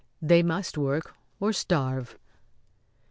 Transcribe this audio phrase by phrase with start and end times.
[0.19, 2.17] They must work or starve."